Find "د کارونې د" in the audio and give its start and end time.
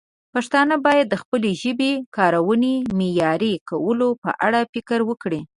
1.99-2.89